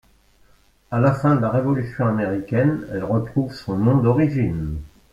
À 0.89 0.99
la 0.99 1.13
fin 1.13 1.35
de 1.35 1.41
la 1.41 1.51
révolution 1.51 2.07
américaine, 2.07 2.87
elle 2.91 3.03
retrouve 3.03 3.53
son 3.53 3.77
nom 3.77 3.97
d'origine. 3.97 4.77